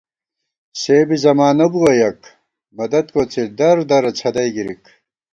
سے 0.81 0.97
بی 1.07 1.17
زمانہ 1.23 1.67
بُوَہ 1.71 1.91
یَک، 1.99 2.19
مدد 2.77 3.05
کوڅی 3.13 3.43
دردرہ 3.57 4.11
څھدَئی 4.17 4.49
گِرِک 4.55 4.83